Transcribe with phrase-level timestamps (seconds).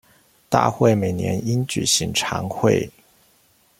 [0.49, 2.89] 大會每年應舉行常會